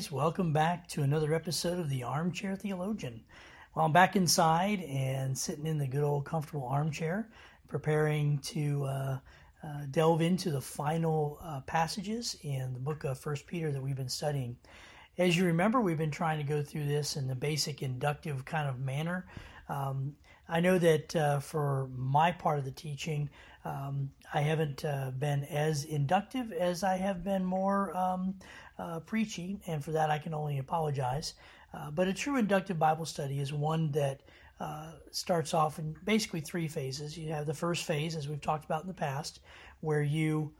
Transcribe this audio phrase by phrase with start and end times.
[0.00, 0.10] guys.
[0.10, 3.20] Welcome back to another episode of the Armchair Theologian.
[3.74, 7.28] Well, I'm back inside and sitting in the good old comfortable armchair,
[7.68, 9.18] preparing to uh,
[9.62, 13.94] uh, delve into the final uh, passages in the book of First Peter that we've
[13.94, 14.56] been studying.
[15.18, 18.70] As you remember, we've been trying to go through this in the basic inductive kind
[18.70, 19.26] of manner.
[19.68, 20.16] Um,
[20.48, 23.28] I know that uh, for my part of the teaching,
[23.64, 28.34] um, I haven't uh, been as inductive as I have been more um,
[28.78, 31.34] uh, preachy, and for that I can only apologize.
[31.74, 34.22] Uh, but a true inductive Bible study is one that
[34.60, 37.16] uh, starts off in basically three phases.
[37.16, 39.40] You have the first phase, as we've talked about in the past,
[39.80, 40.52] where you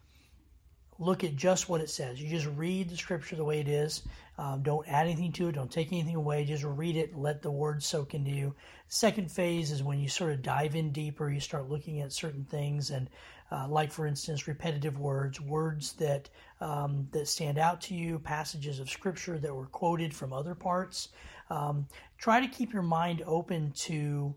[1.00, 2.20] look at just what it says.
[2.20, 4.02] You just read the scripture the way it is.
[4.36, 5.52] Um, don't add anything to it.
[5.52, 6.45] Don't take anything away.
[6.45, 8.54] Just read it and let the words soak into you.
[8.88, 11.30] second phase is when you sort of dive in deeper.
[11.30, 13.08] You start looking at certain things and,
[13.50, 16.28] uh, like for instance, repetitive words, words that
[16.60, 21.08] um, that stand out to you, passages of scripture that were quoted from other parts.
[21.48, 21.86] Um,
[22.19, 24.34] try to keep your mind open to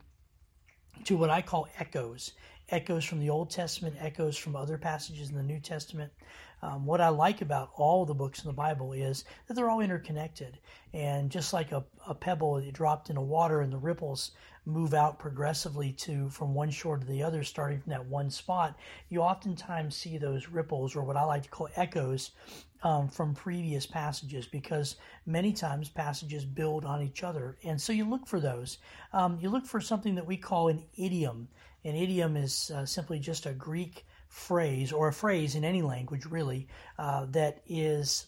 [1.04, 2.32] to what I call echoes
[2.70, 6.12] echoes from the Old Testament, echoes from other passages in the New Testament.
[6.64, 9.82] Um, what I like about all the books in the Bible is that they're all
[9.82, 10.60] interconnected.
[10.94, 14.32] And just like a, a pebble that dropped in the water and the ripples
[14.66, 18.78] move out progressively to from one shore to the other, starting from that one spot,
[19.10, 22.32] you oftentimes see those ripples, or what I like to call echoes,
[22.82, 27.58] um, from previous passages because many times passages build on each other.
[27.66, 28.78] And so you look for those.
[29.12, 31.50] Um, you look for something that we call an idiom.
[31.84, 36.26] An idiom is uh, simply just a Greek phrase or a phrase in any language
[36.26, 36.68] really
[36.98, 38.26] uh, that is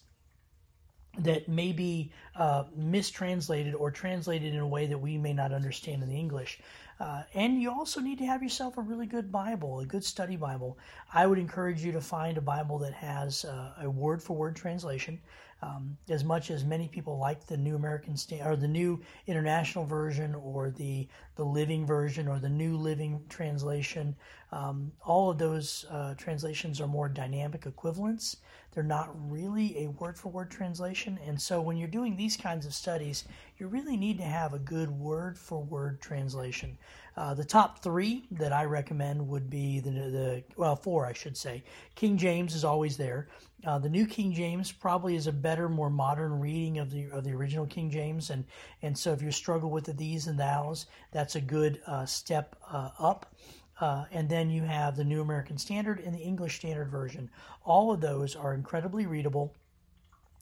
[1.18, 6.02] that may be uh, mistranslated or translated in a way that we may not understand
[6.04, 6.60] in the English.
[7.00, 10.36] Uh, and you also need to have yourself a really good Bible, a good study
[10.36, 10.78] Bible.
[11.12, 14.54] I would encourage you to find a Bible that has uh, a word for word
[14.54, 15.20] translation.
[15.62, 19.86] Um, as much as many people like the New American Sta- or the New International
[19.86, 24.14] Version or the the Living Version or the New Living Translation,
[24.52, 28.38] um, all of those uh, translations are more dynamic equivalents.
[28.72, 32.66] They're not really a word for word translation, and so when you're doing these kinds
[32.66, 33.24] of studies,
[33.58, 36.76] you really need to have a good word for word translation.
[37.16, 41.36] Uh, the top three that I recommend would be the, the well, four I should
[41.36, 41.64] say.
[41.94, 43.28] King James is always there.
[43.64, 47.24] Uh, the New King James probably is a better, more modern reading of the of
[47.24, 48.44] the original King James, and
[48.82, 52.54] and so if you struggle with the these and thous, that's a good uh, step
[52.70, 53.34] uh, up.
[53.80, 57.30] Uh, and then you have the New American Standard and the English Standard Version.
[57.64, 59.54] All of those are incredibly readable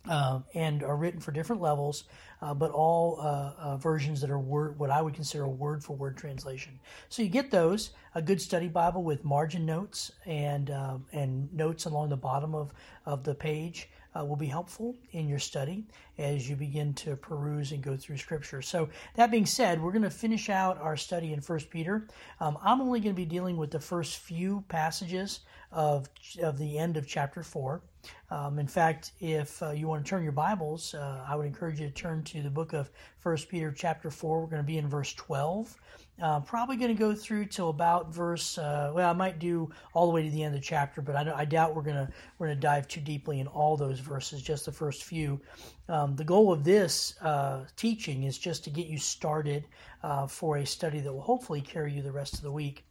[0.08, 2.04] uh, and are written for different levels,
[2.42, 5.82] uh, but all uh, uh versions that are word, what I would consider a word
[5.82, 6.78] for word translation.
[7.08, 11.86] So you get those a good study Bible with margin notes and uh, and notes
[11.86, 12.72] along the bottom of
[13.06, 13.88] of the page.
[14.16, 15.84] Uh, will be helpful in your study
[16.18, 18.62] as you begin to peruse and go through Scripture.
[18.62, 22.06] So, that being said, we're going to finish out our study in First Peter.
[22.40, 25.40] Um, I'm only going to be dealing with the first few passages
[25.72, 26.08] of
[26.40, 27.82] of the end of chapter four.
[28.30, 31.80] Um, in fact, if uh, you want to turn your Bibles, uh, I would encourage
[31.80, 34.40] you to turn to the book of First Peter, chapter four.
[34.40, 35.76] We're going to be in verse twelve.
[36.22, 38.56] Uh, probably going to go through till about verse.
[38.56, 41.16] Uh, well, I might do all the way to the end of the chapter, but
[41.16, 42.08] I, I doubt we're going to
[42.38, 44.40] we're going to dive too deeply in all those verses.
[44.40, 45.40] Just the first few.
[45.88, 49.66] Um, the goal of this uh, teaching is just to get you started
[50.04, 52.84] uh, for a study that will hopefully carry you the rest of the week,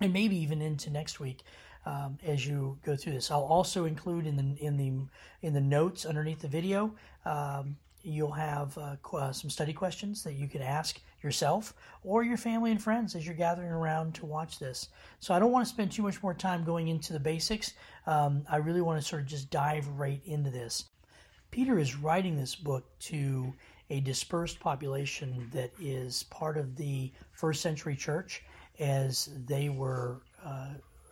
[0.00, 1.42] and maybe even into next week
[1.86, 3.32] um, as you go through this.
[3.32, 4.92] I'll also include in the in the
[5.42, 6.94] in the notes underneath the video.
[7.24, 11.74] Um, you'll have uh, some study questions that you can ask yourself
[12.04, 14.88] or your family and friends as you're gathering around to watch this.
[15.20, 17.74] So I don't want to spend too much more time going into the basics.
[18.06, 20.84] Um, I really want to sort of just dive right into this.
[21.50, 23.52] Peter is writing this book to
[23.90, 28.42] a dispersed population that is part of the first century church
[28.78, 30.68] as they were uh,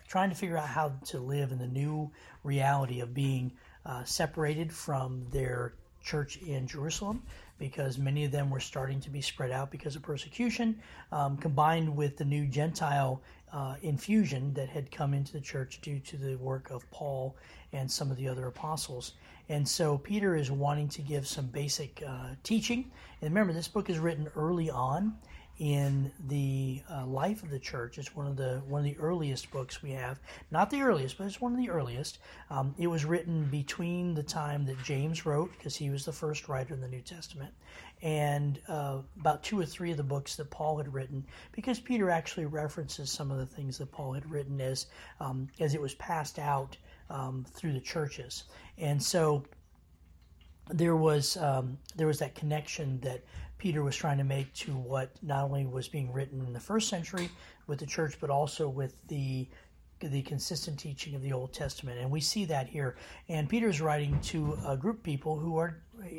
[0.08, 2.10] trying to figure out how to live in the new
[2.44, 3.52] reality of being
[3.86, 5.72] uh, separated from their
[6.02, 7.22] church in Jerusalem
[7.58, 10.78] because many of them were starting to be spread out because of persecution,
[11.12, 13.22] um, combined with the new Gentile
[13.52, 17.36] uh, infusion that had come into the church due to the work of Paul
[17.72, 19.12] and some of the other apostles.
[19.48, 22.90] And so Peter is wanting to give some basic uh, teaching.
[23.20, 25.16] And remember, this book is written early on
[25.58, 27.98] in the uh, life of the church.
[27.98, 30.20] It's one of the one of the earliest books we have.
[30.50, 32.18] Not the earliest, but it's one of the earliest.
[32.50, 36.48] Um, it was written between the time that James wrote, because he was the first
[36.48, 37.54] writer in the New Testament,
[38.02, 42.10] and uh, about two or three of the books that Paul had written, because Peter
[42.10, 44.86] actually references some of the things that Paul had written as
[45.20, 46.76] um, as it was passed out
[47.08, 48.44] um, through the churches,
[48.76, 49.42] and so
[50.68, 53.22] there was um, there was that connection that
[53.58, 56.88] Peter was trying to make to what not only was being written in the first
[56.88, 57.30] century
[57.66, 59.48] with the church, but also with the
[60.00, 61.98] the consistent teaching of the Old Testament.
[61.98, 62.96] And we see that here.
[63.28, 65.78] And Peter's writing to a group of people who are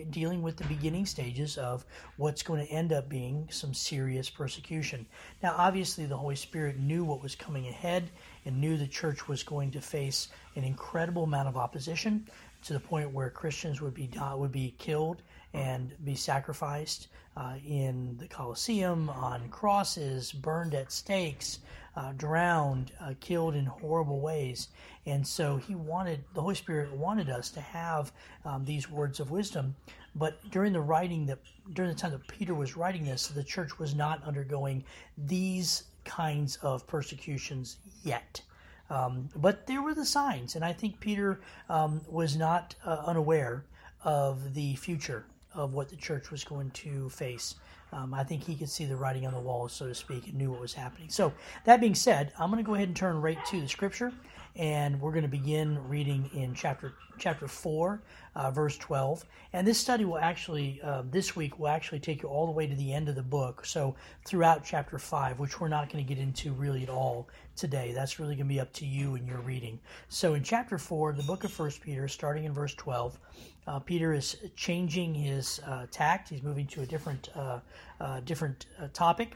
[0.09, 1.85] dealing with the beginning stages of
[2.17, 5.05] what's going to end up being some serious persecution.
[5.43, 8.09] Now, obviously, the Holy Spirit knew what was coming ahead
[8.45, 12.27] and knew the church was going to face an incredible amount of opposition
[12.63, 15.21] to the point where Christians would be would be killed
[15.57, 21.59] and be sacrificed uh, in the Colosseum on crosses, burned at stakes,
[21.95, 24.69] uh, drowned, uh, killed in horrible ways.
[25.06, 28.12] And so he wanted, the Holy Spirit wanted us to have
[28.45, 29.75] um, these words of wisdom.
[30.15, 31.39] But during the writing that,
[31.74, 34.83] during the time that Peter was writing this, the church was not undergoing
[35.18, 38.42] these kinds of persecutions yet.
[38.89, 43.65] Um, but there were the signs, and I think Peter um, was not uh, unaware
[44.04, 47.55] of the future of what the church was going to face.
[47.94, 50.35] Um, I think he could see the writing on the wall, so to speak, and
[50.35, 51.09] knew what was happening.
[51.09, 51.31] So,
[51.63, 54.11] that being said, I'm going to go ahead and turn right to the scripture,
[54.57, 58.01] and we're going to begin reading in chapter chapter four,
[58.36, 59.24] uh, verse 12.
[59.54, 62.68] And this study will actually, uh, this week, will actually take you all the way
[62.68, 63.65] to the end of the book.
[63.65, 63.95] So,
[64.25, 67.92] throughout chapter five, which we're not going to get into really at all today.
[67.94, 69.80] That's really going to be up to you and your reading.
[70.09, 73.19] So, in chapter four, the book of First Peter, starting in verse 12.
[73.68, 76.30] Uh, Peter is changing his uh, tact.
[76.30, 77.59] He's moving to a different, uh,
[78.00, 79.36] uh different topic.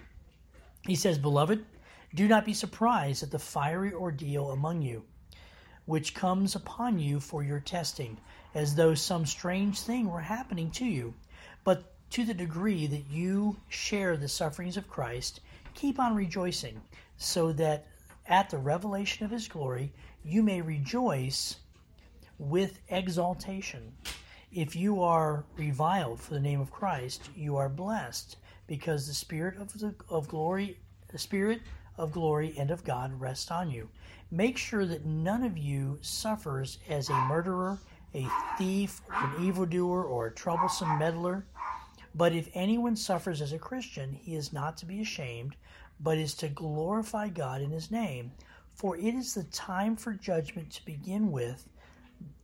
[0.88, 1.64] He says, "Beloved,
[2.14, 5.04] do not be surprised at the fiery ordeal among you,
[5.86, 8.18] which comes upon you for your testing,
[8.54, 11.14] as though some strange thing were happening to you.
[11.64, 15.42] But to the degree that you share the sufferings of Christ,
[15.74, 16.82] keep on rejoicing,
[17.18, 17.88] so that
[18.26, 19.94] at the revelation of His glory
[20.24, 21.58] you may rejoice."
[22.42, 23.94] with exaltation.
[24.52, 28.38] If you are reviled for the name of Christ, you are blessed,
[28.68, 30.80] because the Spirit of, the, of glory,
[31.10, 31.62] the Spirit
[31.98, 33.90] of glory and of God rest on you.
[34.32, 37.78] Make sure that none of you suffers as a murderer,
[38.14, 38.28] a
[38.58, 41.46] thief, an evildoer, or a troublesome meddler.
[42.16, 45.56] But if anyone suffers as a Christian, he is not to be ashamed,
[46.00, 48.32] but is to glorify God in his name.
[48.74, 51.68] For it is the time for judgment to begin with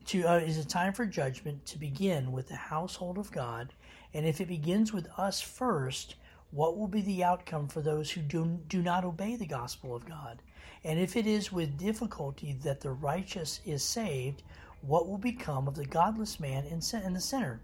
[0.08, 3.74] to uh, is a time for judgment to begin with the household of God,
[4.14, 6.16] and if it begins with us first,
[6.52, 10.06] what will be the outcome for those who do, do not obey the gospel of
[10.06, 10.42] God?
[10.84, 14.44] And if it is with difficulty that the righteous is saved,
[14.82, 17.60] what will become of the godless man and the sinner?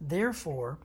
[0.00, 0.78] Therefore,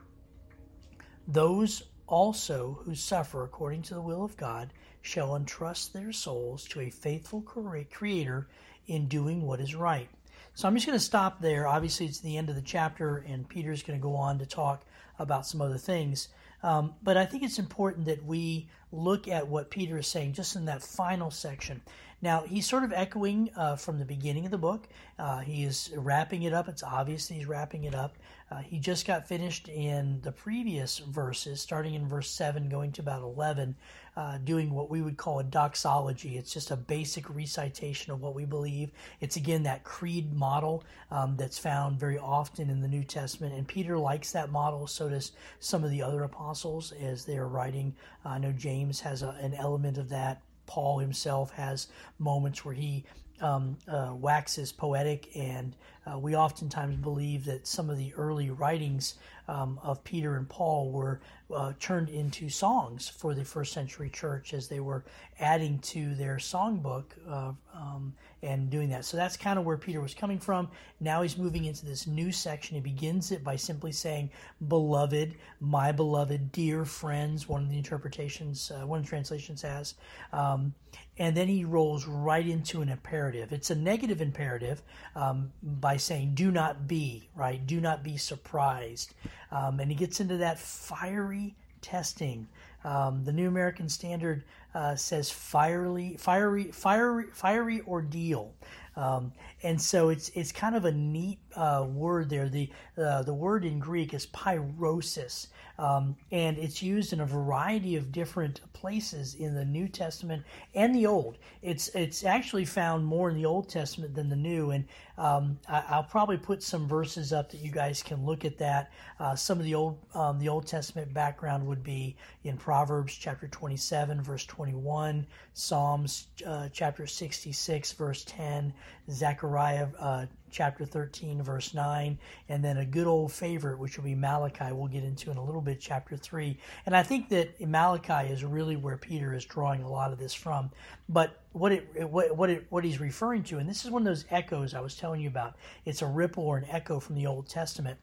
[1.27, 6.81] those also who suffer according to the will of God shall entrust their souls to
[6.81, 8.47] a faithful Creator
[8.87, 10.09] in doing what is right.
[10.55, 11.67] So I'm just going to stop there.
[11.67, 14.85] Obviously, it's the end of the chapter, and Peter's going to go on to talk
[15.17, 16.29] about some other things.
[16.61, 20.55] Um, but I think it's important that we look at what Peter is saying just
[20.55, 21.81] in that final section.
[22.21, 24.87] Now, he's sort of echoing uh, from the beginning of the book.
[25.19, 26.69] Uh, he is wrapping it up.
[26.69, 28.15] It's obvious he's wrapping it up.
[28.53, 33.01] Uh, he just got finished in the previous verses, starting in verse 7, going to
[33.01, 33.75] about 11,
[34.15, 36.37] uh, doing what we would call a doxology.
[36.37, 38.91] It's just a basic recitation of what we believe.
[39.21, 43.67] It's again that creed model um, that's found very often in the New Testament, and
[43.67, 44.85] Peter likes that model.
[44.85, 47.95] So does some of the other apostles as they are writing.
[48.23, 50.43] I know James has a, an element of that.
[50.67, 51.87] Paul himself has
[52.19, 53.03] moments where he
[53.43, 55.75] um, uh, waxes poetic, and
[56.07, 59.15] uh, we oftentimes believe that some of the early writings
[59.47, 61.19] um, of Peter and Paul were
[61.53, 65.03] uh, turned into songs for the first century church as they were
[65.39, 69.05] adding to their songbook uh, um, and doing that.
[69.05, 70.69] So that's kind of where Peter was coming from.
[70.99, 72.75] Now he's moving into this new section.
[72.75, 74.29] He begins it by simply saying,
[74.67, 79.95] Beloved, my beloved, dear friends, one of the interpretations, uh, one of the translations has.
[80.31, 80.73] Um,
[81.17, 83.51] and then he rolls right into an imperative.
[83.53, 84.81] It's a negative imperative
[85.15, 87.65] um, by saying, Do not be, right?
[87.65, 89.13] Do not be surprised.
[89.51, 91.42] Um, and he gets into that fiery
[91.83, 92.47] testing.
[92.83, 98.51] Um, the New American Standard uh, says fiery, fiery, fiery, fiery ordeal.
[98.95, 99.31] Um,
[99.63, 102.49] and so it's it's kind of a neat uh, word there.
[102.49, 105.47] The uh, the word in Greek is pyrosis,
[105.79, 110.43] um, and it's used in a variety of different places in the New Testament
[110.75, 111.37] and the Old.
[111.61, 114.85] It's it's actually found more in the Old Testament than the New, and
[115.17, 118.91] um, I, will probably put some verses up that you guys can look at that.
[119.19, 123.47] Uh, some of the old um, the Old Testament background would be in Proverbs chapter
[123.47, 128.73] 27 verse 21, Psalms uh, chapter 66 verse 10,
[129.09, 132.17] Zechariah uh, chapter 13, verse 9,
[132.47, 135.43] and then a good old favorite, which will be Malachi, we'll get into in a
[135.43, 136.57] little bit, chapter 3.
[136.85, 140.33] And I think that Malachi is really where Peter is drawing a lot of this
[140.33, 140.71] from.
[141.09, 144.05] But what it what what it what he's referring to, and this is one of
[144.05, 145.55] those echoes I was telling you about.
[145.85, 147.97] It's a ripple or an echo from the Old Testament.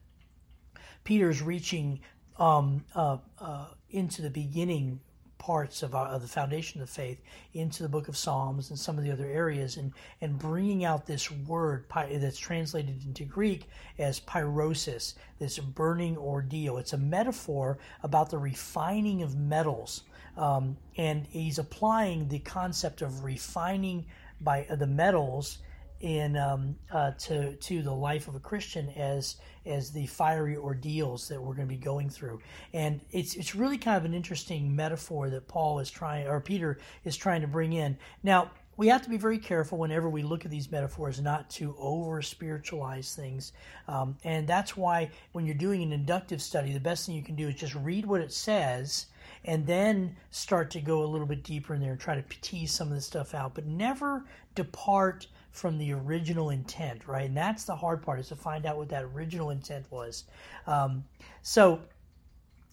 [1.03, 2.01] Peter's reaching
[2.37, 4.99] um, uh, uh, into the beginning
[5.41, 7.19] parts of, our, of, the foundation of the faith
[7.55, 11.07] into the book of Psalms and some of the other areas, and, and bringing out
[11.07, 13.67] this word that's translated into Greek
[13.97, 16.77] as pyrosis, this burning ordeal.
[16.77, 20.03] It's a metaphor about the refining of metals.
[20.37, 24.05] Um, and he's applying the concept of refining
[24.41, 25.57] by uh, the metals
[26.01, 31.27] in um, uh, to to the life of a Christian as as the fiery ordeals
[31.27, 32.39] that we're going to be going through,
[32.73, 36.79] and it's it's really kind of an interesting metaphor that Paul is trying or Peter
[37.05, 37.97] is trying to bring in.
[38.23, 41.75] Now we have to be very careful whenever we look at these metaphors not to
[41.77, 43.53] over spiritualize things,
[43.87, 47.35] um, and that's why when you're doing an inductive study, the best thing you can
[47.35, 49.07] do is just read what it says
[49.45, 52.71] and then start to go a little bit deeper in there and try to tease
[52.71, 54.23] some of this stuff out, but never
[54.55, 57.27] depart from the original intent, right?
[57.27, 60.23] And that's the hard part is to find out what that original intent was.
[60.65, 61.03] Um,
[61.41, 61.81] so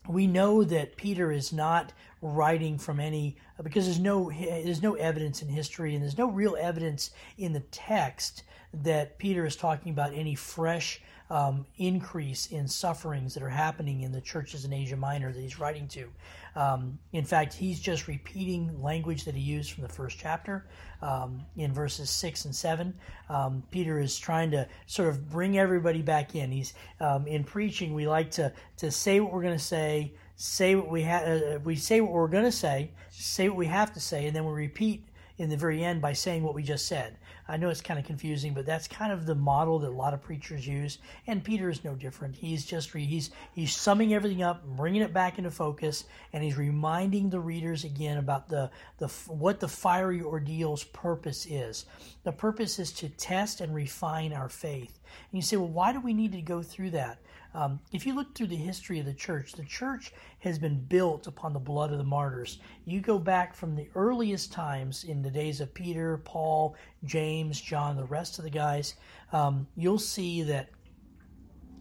[0.08, 1.92] we know that Peter is not
[2.22, 6.56] writing from any because there's no there's no evidence in history and there's no real
[6.58, 8.42] evidence in the text
[8.72, 14.12] that Peter is talking about any fresh um, increase in sufferings that are happening in
[14.12, 16.08] the churches in Asia Minor that he's writing to.
[16.56, 20.66] Um, in fact, he's just repeating language that he used from the first chapter
[21.02, 22.94] um, in verses six and seven.
[23.28, 26.50] Um, Peter is trying to sort of bring everybody back in.
[26.50, 27.94] He's um, in preaching.
[27.94, 31.42] We like to to say what we're going to say, say what we have.
[31.42, 34.34] Uh, we say what we're going to say, say what we have to say, and
[34.34, 35.04] then we repeat
[35.36, 37.16] in the very end by saying what we just said.
[37.48, 40.12] I know it's kind of confusing, but that's kind of the model that a lot
[40.12, 42.36] of preachers use, and Peter is no different.
[42.36, 47.30] He's just he's he's summing everything up, bringing it back into focus, and he's reminding
[47.30, 51.86] the readers again about the the what the fiery ordeal's purpose is.
[52.24, 54.97] The purpose is to test and refine our faith.
[55.30, 57.18] And you say, well, why do we need to go through that?
[57.54, 61.26] Um, if you look through the history of the church, the church has been built
[61.26, 62.58] upon the blood of the martyrs.
[62.84, 67.96] You go back from the earliest times in the days of Peter, Paul, James, John,
[67.96, 68.94] the rest of the guys,
[69.32, 70.68] um, you'll see that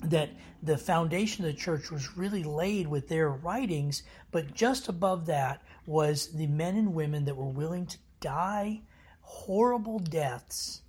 [0.04, 0.30] that
[0.62, 5.64] the foundation of the church was really laid with their writings, but just above that
[5.88, 8.80] was the men and women that were willing to die
[9.28, 10.82] horrible deaths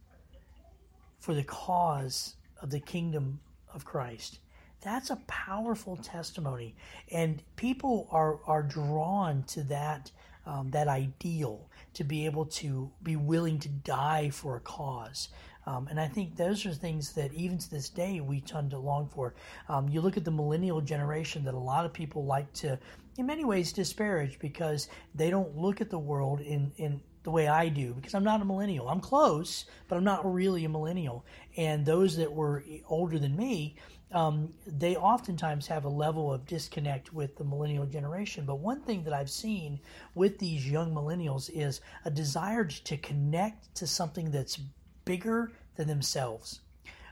[1.18, 3.40] for the cause of the kingdom
[3.74, 4.40] of Christ.
[4.80, 6.76] That's a powerful testimony,
[7.10, 10.12] and people are are drawn to that
[10.46, 15.28] um, that ideal to be able to be willing to die for a cause.
[15.66, 18.78] Um, and I think those are things that even to this day we tend to
[18.78, 19.34] long for.
[19.68, 22.78] Um, you look at the millennial generation that a lot of people like to,
[23.18, 27.46] in many ways, disparage because they don't look at the world in, in the way
[27.46, 28.88] I do because I'm not a millennial.
[28.88, 31.26] I'm close, but I'm not really a millennial.
[31.58, 33.76] And those that were older than me,
[34.12, 38.46] um, they oftentimes have a level of disconnect with the millennial generation.
[38.46, 39.78] But one thing that I've seen
[40.14, 44.58] with these young millennials is a desire to connect to something that's
[45.04, 46.60] bigger than themselves,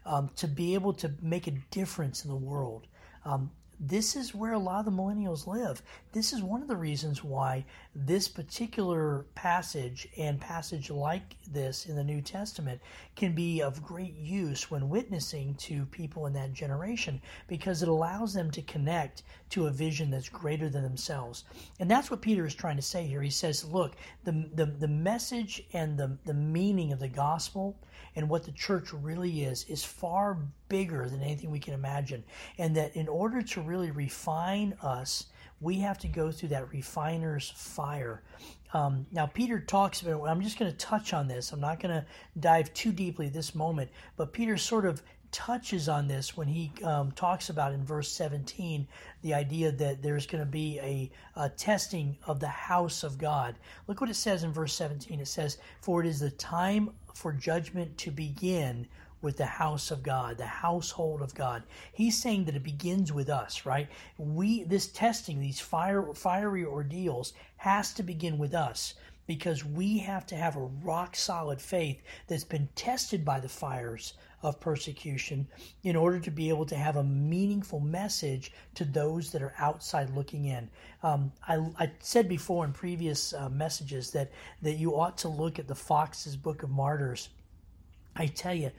[0.07, 2.87] um, to be able to make a difference in the world.
[3.27, 5.83] Um, this is where a lot of the millennials live.
[6.17, 11.95] This is one of the reasons why this particular passage and passage like this in
[11.95, 12.81] the New Testament
[13.17, 18.33] can be of great use when witnessing to people in that generation because it allows
[18.33, 21.45] them to connect to a vision that's greater than themselves.
[21.81, 23.21] And that's what Peter is trying to say here.
[23.21, 27.77] He says, look, the, the, the message and the, the meaning of the gospel
[28.15, 30.39] and what the church really is is far
[30.71, 32.25] bigger than anything we can imagine.
[32.57, 35.27] And that in order to really refine us,
[35.61, 38.23] we have to go through that refiner's fire.
[38.75, 41.53] Um, now, Peter talks about, I'm just going to touch on this.
[41.53, 42.05] I'm not going to
[42.39, 47.11] dive too deeply this moment, but Peter sort of touches on this when he um,
[47.13, 48.87] talks about in verse 17
[49.23, 53.57] the idea that there's going to be a, a, testing of the house of God.
[53.87, 55.21] Look what it says in verse 17.
[55.21, 58.87] It says, For it is the time for judgment to begin
[59.27, 61.65] with the house of God, the household of God.
[61.93, 63.89] He's saying that it begins with us, right?
[64.19, 68.95] We this testing, these fire fiery ordeals has to begin with us
[69.27, 74.15] because we have to have a rock solid faith that's been tested by the fires
[74.45, 75.49] of persecution
[75.83, 80.09] in order to be able to have a meaningful message to those that are outside
[80.11, 80.71] looking in.
[81.03, 84.31] Um, I, I, said before in previous uh, messages that,
[84.63, 87.31] that you ought to look at the Fox's Book of Martyrs.
[88.19, 88.71] I tell you,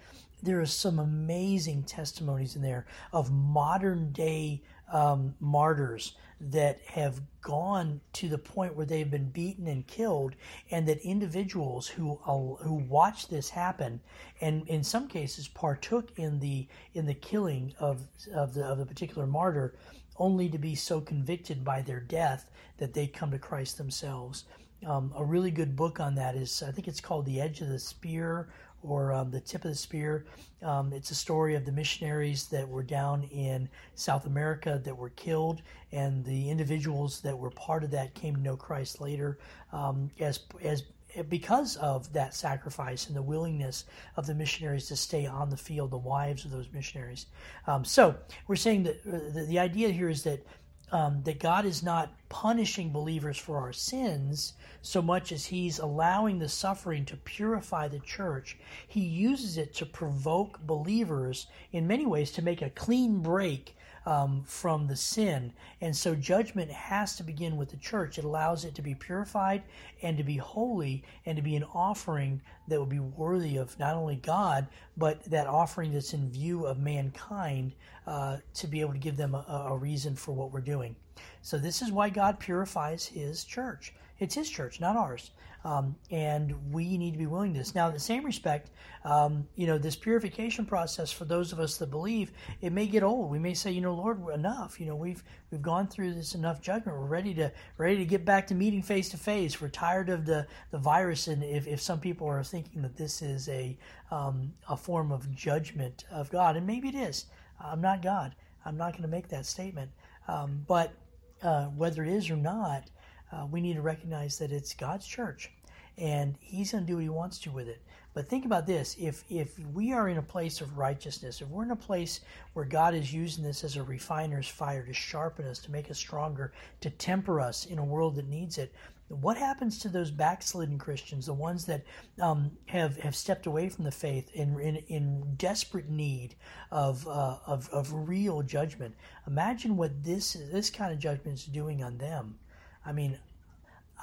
[0.44, 8.00] there are some amazing testimonies in there of modern day um, martyrs that have gone
[8.14, 10.36] to the point where they've been beaten and killed,
[10.70, 14.00] and that individuals who who watched this happen,
[14.42, 19.26] and in some cases partook in the in the killing of of the of particular
[19.26, 19.76] martyr,
[20.18, 24.46] only to be so convicted by their death that they come to Christ themselves.
[24.86, 27.70] Um, a really good book on that is I think it's called The Edge of
[27.70, 28.50] the Spear
[28.84, 30.26] or um, the tip of the spear.
[30.62, 35.10] Um, it's a story of the missionaries that were down in South America that were
[35.12, 39.40] killed, and the individuals that were part of that came to know Christ later
[39.72, 40.84] um, as as
[41.30, 43.86] because of that sacrifice and the willingness
[44.18, 47.28] of the missionaries to stay on the field, the wives of those missionaries.
[47.66, 48.16] Um, so
[48.48, 50.46] we're saying that uh, the, the idea here is that
[50.92, 56.40] um, that God is not punishing believers for our sins so much as He's allowing
[56.40, 58.58] the suffering to purify the church.
[58.88, 63.77] He uses it to provoke believers in many ways to make a clean break
[64.08, 65.52] um, from the sin.
[65.82, 68.18] And so judgment has to begin with the church.
[68.18, 69.64] It allows it to be purified
[70.02, 73.96] and to be holy and to be an offering that would be worthy of not
[73.96, 77.74] only God, but that offering that's in view of mankind
[78.08, 80.96] uh, to be able to give them a, a reason for what we're doing.
[81.42, 83.94] So this is why God purifies his church.
[84.20, 85.32] It's his church, not ours.
[85.66, 87.76] Um, and we need to be willing to this.
[87.76, 88.70] Now, in the same respect,
[89.04, 92.32] um, you know, this purification process for those of us that believe,
[92.62, 93.30] it may get old.
[93.30, 94.80] We may say, you know, Lord, enough.
[94.80, 96.98] You know, we've we've gone through this enough judgment.
[96.98, 99.60] We're ready to ready to get back to meeting face to face.
[99.60, 101.28] We're tired of the the virus.
[101.28, 103.78] And if, if some people are thinking that this is a
[104.10, 107.26] um, a form of judgment of God, and maybe it is.
[107.60, 108.36] I'm not God.
[108.66, 109.92] I'm not going to make that statement.
[110.28, 110.94] Um, but
[111.42, 112.90] uh, whether it is or not,
[113.32, 115.52] uh, we need to recognize that it's God's church
[115.98, 117.82] and he's going to do what he wants to with it.
[118.14, 121.64] But think about this: if if we are in a place of righteousness, if we're
[121.64, 122.22] in a place
[122.54, 125.98] where God is using this as a refiner's fire to sharpen us, to make us
[125.98, 128.74] stronger, to temper us in a world that needs it,
[129.10, 131.84] what happens to those backslidden Christians, the ones that
[132.20, 136.36] um, have have stepped away from the faith in in, in desperate need
[136.72, 138.96] of, uh, of of real judgment?
[139.28, 142.40] Imagine what this this kind of judgment is doing on them.
[142.84, 143.20] I mean,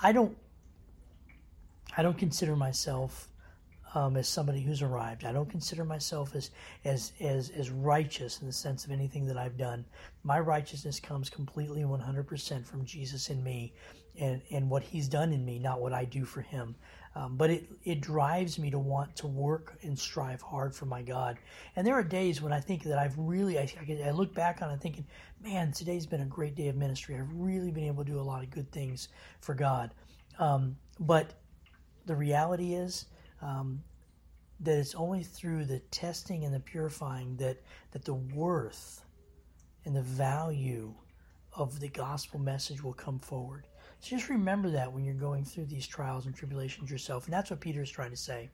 [0.03, 0.37] I don't
[1.97, 3.29] I don't consider myself
[3.95, 5.25] um, as somebody who's arrived.
[5.25, 6.51] I don't consider myself as,
[6.85, 9.85] as as as righteous in the sense of anything that I've done.
[10.25, 13.73] My righteousness comes completely 100% from Jesus in me,
[14.19, 16.75] and and what He's done in me, not what I do for Him.
[17.17, 21.01] Um, but it it drives me to want to work and strive hard for my
[21.03, 21.39] God.
[21.77, 23.73] And there are days when I think that I've really I,
[24.05, 25.07] I look back on it thinking,
[25.41, 27.15] man, today's been a great day of ministry.
[27.15, 29.09] I've really been able to do a lot of good things
[29.41, 29.95] for God.
[30.41, 31.35] Um, but
[32.07, 33.07] the reality is
[33.41, 33.81] um,
[34.61, 39.05] that it's only through the testing and the purifying that that the worth
[39.85, 40.93] and the value
[41.53, 43.67] of the gospel message will come forward.
[44.05, 47.49] So just remember that when you're going through these trials and tribulations yourself, and that's
[47.49, 48.51] what Peter is trying to say.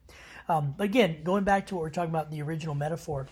[0.48, 3.26] Um, but again, going back to what we're talking about, the original metaphor,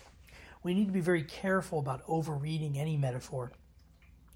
[0.61, 3.53] we need to be very careful about overreading any metaphor,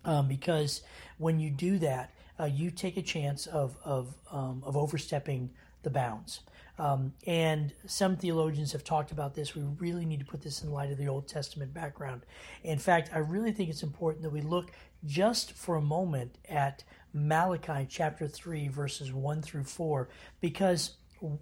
[0.06, 0.84] um, because
[1.18, 5.50] when you do that, uh, you take a chance of of um, of overstepping
[5.82, 6.40] the bounds.
[6.80, 9.56] Um, and some theologians have talked about this.
[9.56, 12.26] We really need to put this in light of the Old Testament background.
[12.64, 14.72] In fact, I really think it's important that we look
[15.06, 20.10] just for a moment at Malachi chapter 3, verses 1 through 4,
[20.42, 20.96] because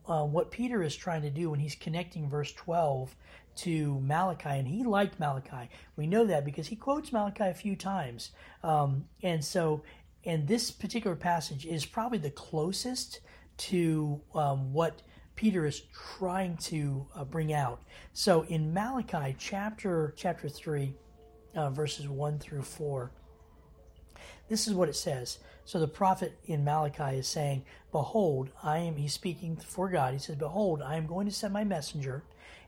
[0.08, 3.16] uh, what Peter is trying to do when he's connecting verse 12
[3.56, 5.70] to Malachi, and he liked Malachi.
[5.96, 8.32] We know that because he quotes Malachi a few times.
[8.64, 9.84] Um, and so,
[10.24, 13.22] and this particular passage is probably the closest
[13.58, 15.02] to um, what
[15.36, 15.82] Peter is
[16.18, 17.82] trying to uh, bring out.
[18.14, 20.94] So in Malachi chapter chapter three,
[21.56, 23.12] uh, verses one through four,
[24.52, 25.40] this is what it says.
[25.64, 30.14] So the prophet in Malachi is saying, "Behold, I am." He's speaking for God.
[30.14, 32.24] He says, "Behold, I am going to send my messenger."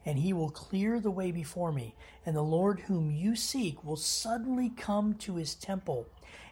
[0.05, 1.95] and he will clear the way before me.
[2.25, 6.07] And the Lord whom you seek will suddenly come to his temple,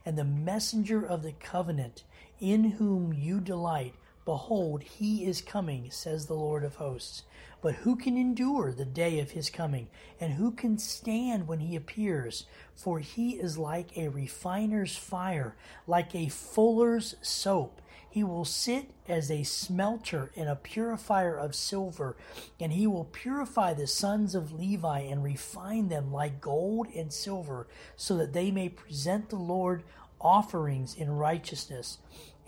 [0.05, 2.03] and the messenger of the covenant,
[2.39, 3.93] in whom you delight,
[4.31, 7.23] Behold, he is coming, says the Lord of hosts.
[7.61, 9.89] But who can endure the day of his coming?
[10.21, 12.45] And who can stand when he appears?
[12.73, 17.81] For he is like a refiner's fire, like a fuller's soap.
[18.09, 22.15] He will sit as a smelter and a purifier of silver,
[22.57, 27.67] and he will purify the sons of Levi and refine them like gold and silver,
[27.97, 29.83] so that they may present the Lord
[30.21, 31.97] offerings in righteousness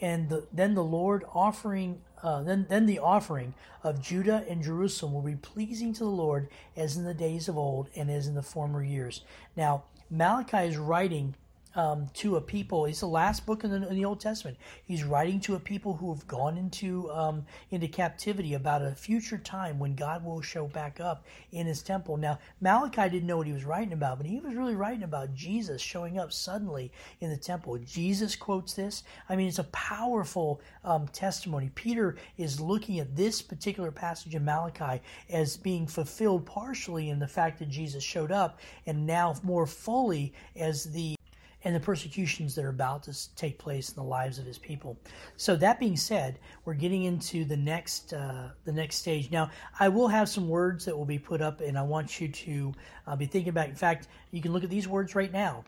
[0.01, 3.53] and the, then the Lord offering uh, then, then the offering
[3.83, 7.57] of Judah and Jerusalem will be pleasing to the Lord as in the days of
[7.57, 9.21] old and as in the former years.
[9.57, 11.35] Now, Malachi is writing
[11.75, 12.85] um, to a people.
[12.85, 14.57] It's the last book in the, in the, Old Testament.
[14.85, 19.37] He's writing to a people who have gone into um, into captivity about a future
[19.37, 22.17] time when God will show back up in His temple.
[22.17, 25.33] Now Malachi didn't know what he was writing about, but he was really writing about
[25.33, 27.77] Jesus showing up suddenly in the temple.
[27.79, 29.03] Jesus quotes this.
[29.29, 31.71] I mean, it's a powerful um, testimony.
[31.75, 37.27] Peter is looking at this particular passage in Malachi as being fulfilled partially in the
[37.27, 41.15] fact that Jesus showed up, and now more fully as the
[41.63, 44.97] and the persecutions that are about to take place in the lives of his people.
[45.37, 49.31] So that being said, we're getting into the next uh, the next stage.
[49.31, 49.49] Now,
[49.79, 52.73] I will have some words that will be put up, and I want you to
[53.07, 53.69] uh, be thinking about.
[53.69, 55.63] In fact, you can look at these words right now.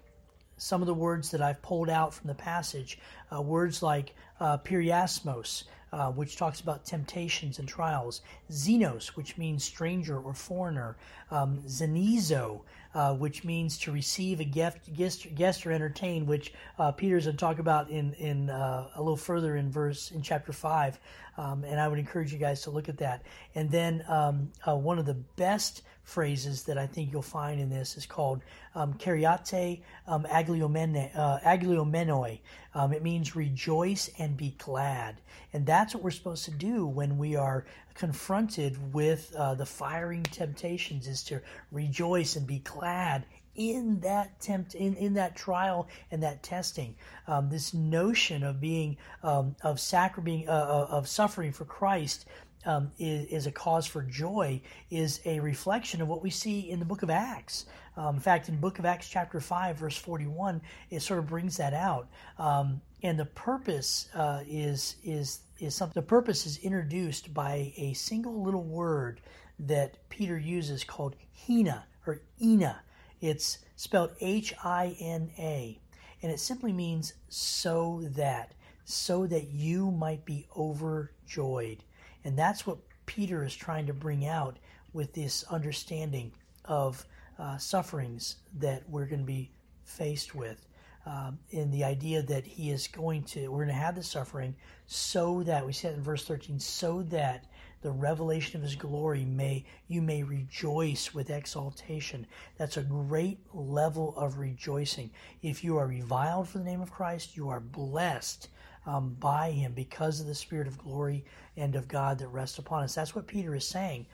[0.58, 3.00] Some of the words that I've pulled out from the passage,
[3.34, 9.64] uh, words like uh, peirasmos, uh, which talks about temptations and trials, xenos, which means
[9.64, 10.98] stranger or foreigner,
[11.32, 12.60] um, xenizo,
[12.94, 17.38] uh, which means to receive a gift, guest, guest or entertain, which uh, Peter's going
[17.38, 21.00] to talk about in in uh, a little further in verse in chapter five,
[21.38, 23.24] um, and I would encourage you guys to look at that.
[23.56, 27.70] And then um, uh, one of the best phrases that I think you'll find in
[27.70, 28.42] this is called
[28.76, 32.40] um, "kariate um, uh, agliomenoi."
[32.74, 35.20] Um, it means rejoice and be glad,
[35.52, 37.66] and that's what we're supposed to do when we are
[37.96, 41.42] confronted with uh, the firing temptations is to
[41.72, 46.96] rejoice and be glad in that tempt in, in that trial and that testing
[47.28, 52.26] um, this notion of being um, of sacri- being uh, uh, of suffering for christ
[52.66, 56.80] um, is, is, a cause for joy is a reflection of what we see in
[56.80, 57.66] the book of acts
[57.98, 61.58] um, in fact in book of acts chapter 5 verse 41 it sort of brings
[61.58, 66.02] that out um, and the purpose uh, is is is something.
[66.02, 69.22] The purpose is introduced by a single little word
[69.60, 71.16] that Peter uses called
[71.48, 72.82] hina or ina.
[73.22, 75.80] It's spelled H I N A,
[76.22, 81.84] and it simply means so that, so that you might be overjoyed.
[82.26, 84.58] And that's what Peter is trying to bring out
[84.92, 86.34] with this understanding
[86.66, 87.06] of
[87.38, 89.52] uh, sufferings that we're going to be
[89.84, 90.66] faced with
[91.06, 94.56] um, in the idea that he is going to, we're going to have the suffering
[94.88, 97.46] so that, we said in verse 13, so that
[97.82, 102.26] the revelation of his glory may, you may rejoice with exaltation.
[102.58, 105.12] That's a great level of rejoicing.
[105.44, 108.50] If you are reviled for the name of Christ, you are blessed
[108.86, 111.26] um, by him because of the spirit of glory
[111.58, 112.96] and of God that rests upon us.
[112.96, 114.06] That's what Peter is saying.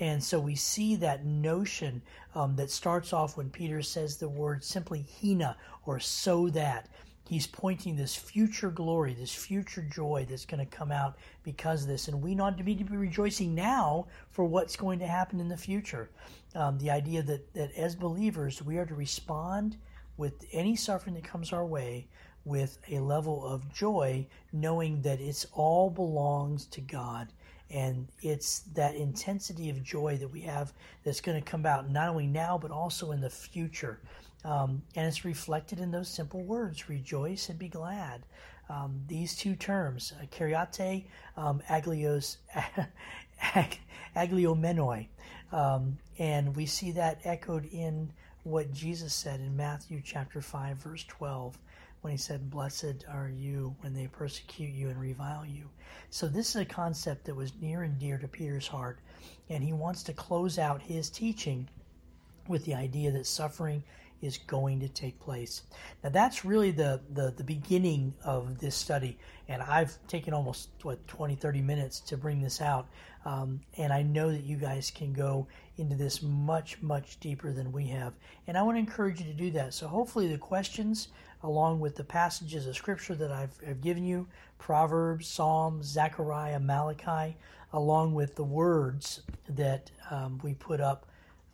[0.00, 2.02] And so we see that notion
[2.34, 6.88] um, that starts off when Peter says the word simply hina or so that.
[7.28, 11.88] He's pointing this future glory, this future joy that's going to come out because of
[11.88, 12.08] this.
[12.08, 15.48] And we not to be to be rejoicing now for what's going to happen in
[15.48, 16.08] the future.
[16.54, 19.76] Um, the idea that, that as believers, we are to respond
[20.16, 22.08] with any suffering that comes our way
[22.44, 27.28] with a level of joy, knowing that it's all belongs to God.
[27.70, 30.72] And it's that intensity of joy that we have
[31.04, 34.00] that's going to come out not only now but also in the future.
[34.44, 38.22] Um, and it's reflected in those simple words rejoice and be glad.
[38.70, 41.04] Um, these two terms uh, kariate
[41.36, 42.36] um, aglios
[43.54, 43.80] ag,
[44.16, 45.08] agliomenoi.
[45.52, 48.12] Um, and we see that echoed in
[48.44, 51.58] what jesus said in matthew chapter 5 verse 12
[52.00, 55.68] when he said, Blessed are you when they persecute you and revile you.
[56.10, 59.00] So, this is a concept that was near and dear to Peter's heart,
[59.48, 61.68] and he wants to close out his teaching
[62.48, 63.82] with the idea that suffering
[64.20, 65.62] is going to take place.
[66.02, 71.06] Now that's really the, the, the beginning of this study, and I've taken almost what
[71.06, 72.88] 20, 30 minutes to bring this out,
[73.24, 77.70] um, and I know that you guys can go into this much, much deeper than
[77.70, 78.14] we have,
[78.46, 79.74] and I want to encourage you to do that.
[79.74, 81.08] So hopefully the questions
[81.42, 84.26] along with the passages of Scripture that I've, I've given you
[84.58, 87.36] Proverbs, Psalms, Zechariah, Malachi,
[87.72, 91.06] along with the words that um, we put up,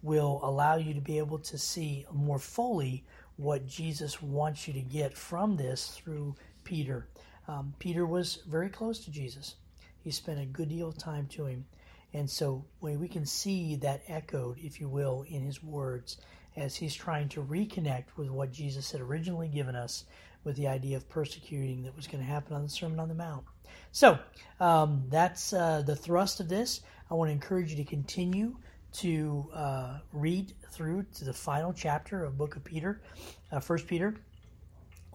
[0.02, 3.04] will allow you to be able to see more fully
[3.36, 7.08] what Jesus wants you to get from this through Peter.
[7.48, 9.56] Um, Peter was very close to Jesus,
[10.00, 11.64] he spent a good deal of time to him.
[12.12, 16.18] And so we can see that echoed, if you will, in his words,
[16.56, 20.04] as he's trying to reconnect with what Jesus had originally given us
[20.44, 23.14] with the idea of persecuting that was going to happen on the Sermon on the
[23.14, 23.44] Mount.
[23.92, 24.18] So
[24.60, 26.80] um, that's uh, the thrust of this.
[27.10, 28.56] I want to encourage you to continue
[28.94, 33.00] to uh, read through to the final chapter of Book of Peter,
[33.50, 34.14] uh, First Peter.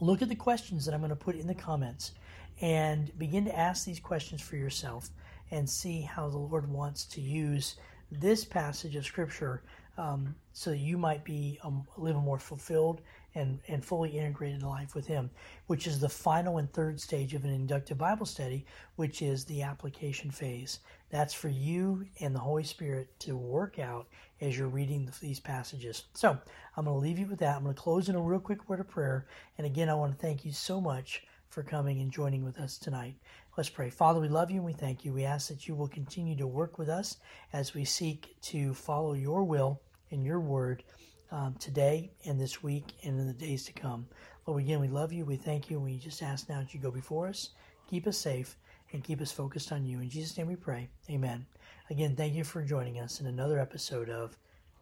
[0.01, 2.13] Look at the questions that I'm going to put in the comments
[2.61, 5.09] and begin to ask these questions for yourself.
[5.51, 7.75] and see how the Lord wants to use
[8.11, 9.63] this passage of Scripture
[9.99, 13.01] um, so you might be um, live a more fulfilled
[13.35, 15.29] and, and fully integrated life with Him,
[15.67, 19.61] which is the final and third stage of an inductive Bible study, which is the
[19.61, 20.79] application phase.
[21.09, 24.07] That's for you and the Holy Spirit to work out
[24.39, 26.05] as you're reading these passages.
[26.13, 26.37] So
[26.77, 27.57] I'm going to leave you with that.
[27.57, 29.27] I'm going to close in a real quick word of prayer.
[29.57, 32.77] And again, I want to thank you so much for coming and joining with us
[32.77, 33.15] tonight.
[33.57, 33.89] Let's pray.
[33.89, 35.11] Father, we love you and we thank you.
[35.11, 37.17] We ask that you will continue to work with us
[37.51, 39.81] as we seek to follow your will
[40.11, 40.83] and your word
[41.31, 44.07] um, today and this week and in the days to come.
[44.45, 45.25] Lord, again, we love you.
[45.25, 45.77] We thank you.
[45.77, 47.49] And we just ask now that you go before us,
[47.89, 48.57] keep us safe,
[48.93, 49.99] and keep us focused on you.
[49.99, 50.89] In Jesus' name we pray.
[51.09, 51.45] Amen.
[51.89, 54.37] Again, thank you for joining us in another episode of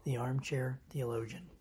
[0.06, 1.57] The Armchair Theologian.